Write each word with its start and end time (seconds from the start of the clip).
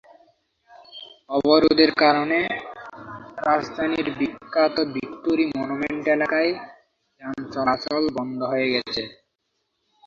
অবরোধের 1.29 1.91
কারণে 2.01 2.39
রাজধানীর 3.47 4.07
বিখ্যাত 4.19 4.75
ভিক্টরি 4.95 5.45
মনুমেন্ট 5.57 6.03
এলাকায় 6.15 6.51
যান 7.21 7.37
চলাচল 7.53 8.03
বন্ধ 8.17 8.39
হয়ে 8.51 8.67
গেছে। 8.73 9.01